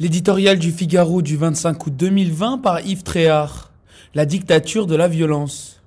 L'éditorial 0.00 0.58
du 0.58 0.72
Figaro 0.72 1.20
du 1.20 1.36
25 1.36 1.86
août 1.86 1.92
2020 1.94 2.56
par 2.56 2.80
Yves 2.80 3.02
Tréhard. 3.02 3.70
La 4.14 4.24
dictature 4.24 4.86
de 4.86 4.96
la 4.96 5.08
violence. 5.08 5.82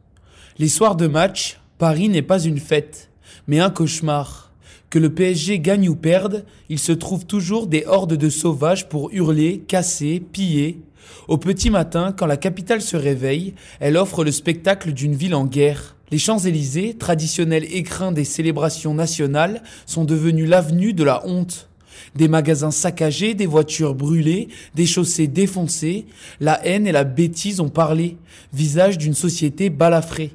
Les 0.60 0.68
soirs 0.68 0.96
de 0.96 1.08
match, 1.08 1.60
Paris 1.80 2.10
n'est 2.10 2.22
pas 2.22 2.40
une 2.40 2.60
fête, 2.60 3.10
mais 3.48 3.60
un 3.60 3.72
cauchemar. 3.72 4.52
Que 4.92 5.00
le 5.00 5.12
PSG 5.12 5.58
gagne 5.58 5.90
ou 5.90 5.96
perde, 5.96 6.46
il 6.70 6.78
se 6.78 6.92
trouve 6.92 7.26
toujours 7.26 7.66
des 7.66 7.86
hordes 7.88 8.14
de 8.14 8.30
sauvages 8.30 8.88
pour 8.88 9.10
hurler, 9.12 9.64
casser, 9.68 10.20
piller. 10.20 10.80
Au 11.28 11.40
petit 11.40 11.72
matin, 11.72 12.14
quand 12.16 12.28
la 12.28 12.38
capitale 12.38 12.84
se 12.84 12.96
réveille, 12.96 13.56
elle 13.80 13.98
offre 13.98 14.24
le 14.24 14.32
spectacle 14.32 14.94
d'une 14.94 15.16
ville 15.16 15.34
en 15.34 15.48
guerre. 15.48 15.96
Les 16.12 16.20
Champs-Élysées, 16.20 16.98
traditionnel 17.00 17.66
écrin 17.72 18.12
des 18.12 18.26
célébrations 18.26 18.94
nationales, 18.94 19.64
sont 19.88 20.06
devenus 20.06 20.48
l'avenue 20.48 20.94
de 20.94 21.04
la 21.04 21.26
honte. 21.26 21.68
Des 22.16 22.28
magasins 22.28 22.72
saccagés, 22.72 23.34
des 23.34 23.46
voitures 23.46 23.96
brûlées, 23.96 24.48
des 24.76 24.86
chaussées 24.86 25.28
défoncées, 25.28 26.06
la 26.40 26.66
haine 26.66 26.88
et 26.88 26.92
la 26.92 27.04
bêtise 27.04 27.60
ont 27.60 27.70
parlé, 27.70 28.18
visage 28.54 28.98
d'une 28.98 29.14
société 29.14 29.70
balafrée. 29.70 30.32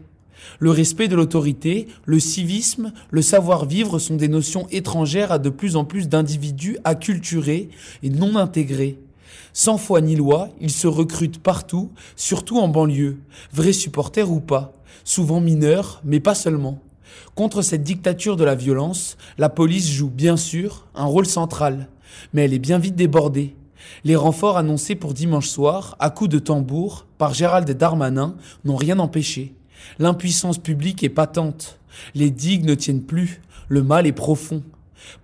Le 0.59 0.71
respect 0.71 1.09
de 1.09 1.17
l'autorité, 1.17 1.89
le 2.05 2.19
civisme, 2.19 2.93
le 3.11 3.23
savoir-vivre 3.23 3.99
sont 3.99 4.17
des 4.17 4.29
notions 4.29 4.67
étrangères 4.71 5.33
à 5.33 5.39
de 5.39 5.51
plus 5.51 5.77
en 5.77 5.85
plus 5.85 6.09
d'individus 6.09 6.79
acculturés 6.85 7.69
et 8.03 8.11
non 8.11 8.37
intégrés. 8.37 8.99
Sans 9.53 9.79
foi 9.79 10.01
ni 10.01 10.17
loi, 10.17 10.51
ils 10.61 10.71
se 10.71 10.87
recrutent 10.87 11.43
partout, 11.43 11.91
surtout 12.17 12.59
en 12.59 12.69
banlieue, 12.69 13.19
vrais 13.53 13.73
supporters 13.73 14.31
ou 14.31 14.41
pas, 14.41 14.73
souvent 15.05 15.41
mineurs, 15.41 16.01
mais 16.05 16.21
pas 16.21 16.35
seulement. 16.35 16.81
Contre 17.35 17.63
cette 17.63 17.83
dictature 17.83 18.37
de 18.37 18.45
la 18.45 18.55
violence, 18.55 19.17
la 19.39 19.49
police 19.49 19.91
joue 19.91 20.11
bien 20.11 20.37
sûr 20.37 20.87
un 20.95 21.05
rôle 21.05 21.27
central, 21.27 21.89
mais 22.33 22.45
elle 22.45 22.55
est 22.55 22.59
bien 22.59 22.79
vite 22.79 22.97
débordée. 22.97 23.55
Les 24.05 24.17
renforts 24.17 24.59
annoncés 24.59 24.95
pour 24.95 25.15
dimanche 25.15 25.49
soir, 25.49 25.97
à 25.99 26.11
coups 26.11 26.31
de 26.31 26.39
tambour, 26.39 27.07
par 27.17 27.35
Gérald 27.35 27.71
Darmanin, 27.71 28.37
n'ont 28.65 28.77
rien 28.77 28.99
empêché. 28.99 29.55
L'impuissance 29.99 30.59
publique 30.59 31.03
est 31.03 31.09
patente. 31.09 31.79
Les 32.15 32.31
digues 32.31 32.65
ne 32.65 32.75
tiennent 32.75 33.03
plus. 33.03 33.41
Le 33.69 33.83
mal 33.83 34.07
est 34.07 34.13
profond. 34.13 34.63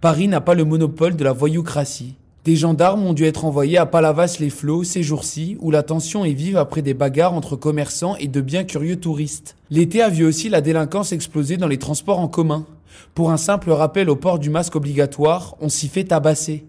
Paris 0.00 0.28
n'a 0.28 0.40
pas 0.40 0.54
le 0.54 0.64
monopole 0.64 1.16
de 1.16 1.24
la 1.24 1.32
voyoucratie. 1.32 2.16
Des 2.44 2.56
gendarmes 2.56 3.06
ont 3.06 3.14
dû 3.14 3.24
être 3.24 3.46
envoyés 3.46 3.78
à 3.78 3.86
Palavas-les-Flots 3.86 4.84
ces 4.84 5.02
jours-ci, 5.02 5.56
où 5.60 5.70
la 5.70 5.82
tension 5.82 6.26
est 6.26 6.34
vive 6.34 6.58
après 6.58 6.82
des 6.82 6.92
bagarres 6.92 7.32
entre 7.32 7.56
commerçants 7.56 8.16
et 8.16 8.28
de 8.28 8.42
bien 8.42 8.64
curieux 8.64 9.00
touristes. 9.00 9.56
L'été 9.70 10.02
a 10.02 10.10
vu 10.10 10.26
aussi 10.26 10.50
la 10.50 10.60
délinquance 10.60 11.12
exploser 11.12 11.56
dans 11.56 11.68
les 11.68 11.78
transports 11.78 12.20
en 12.20 12.28
commun. 12.28 12.66
Pour 13.14 13.30
un 13.30 13.38
simple 13.38 13.70
rappel 13.70 14.10
au 14.10 14.16
port 14.16 14.38
du 14.38 14.50
masque 14.50 14.76
obligatoire, 14.76 15.56
on 15.62 15.70
s'y 15.70 15.88
fait 15.88 16.04
tabasser. 16.04 16.66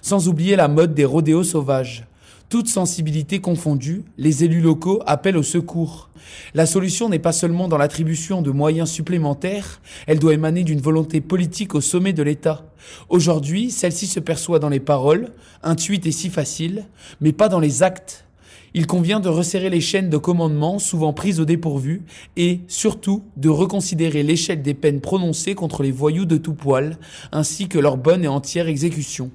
Sans 0.00 0.28
oublier 0.28 0.56
la 0.56 0.66
mode 0.66 0.94
des 0.94 1.04
rodéos 1.04 1.44
sauvages. 1.44 2.07
Toute 2.48 2.68
sensibilité 2.68 3.40
confondue, 3.40 4.04
les 4.16 4.42
élus 4.42 4.62
locaux 4.62 5.02
appellent 5.04 5.36
au 5.36 5.42
secours. 5.42 6.08
La 6.54 6.64
solution 6.64 7.10
n'est 7.10 7.18
pas 7.18 7.32
seulement 7.32 7.68
dans 7.68 7.76
l'attribution 7.76 8.40
de 8.40 8.50
moyens 8.50 8.88
supplémentaires, 8.88 9.82
elle 10.06 10.18
doit 10.18 10.32
émaner 10.32 10.64
d'une 10.64 10.80
volonté 10.80 11.20
politique 11.20 11.74
au 11.74 11.82
sommet 11.82 12.14
de 12.14 12.22
l'État. 12.22 12.64
Aujourd'hui, 13.10 13.70
celle-ci 13.70 14.06
se 14.06 14.18
perçoit 14.18 14.60
dans 14.60 14.70
les 14.70 14.80
paroles, 14.80 15.34
intuite 15.62 16.06
et 16.06 16.10
si 16.10 16.30
facile, 16.30 16.86
mais 17.20 17.32
pas 17.32 17.50
dans 17.50 17.60
les 17.60 17.82
actes. 17.82 18.24
Il 18.72 18.86
convient 18.86 19.20
de 19.20 19.28
resserrer 19.28 19.68
les 19.68 19.82
chaînes 19.82 20.08
de 20.08 20.16
commandement 20.16 20.78
souvent 20.78 21.12
prises 21.12 21.40
au 21.40 21.44
dépourvu 21.44 22.02
et, 22.38 22.60
surtout, 22.66 23.24
de 23.36 23.50
reconsidérer 23.50 24.22
l'échelle 24.22 24.62
des 24.62 24.74
peines 24.74 25.02
prononcées 25.02 25.54
contre 25.54 25.82
les 25.82 25.92
voyous 25.92 26.24
de 26.24 26.38
tout 26.38 26.54
poil, 26.54 26.96
ainsi 27.30 27.68
que 27.68 27.78
leur 27.78 27.98
bonne 27.98 28.24
et 28.24 28.28
entière 28.28 28.68
exécution. 28.68 29.30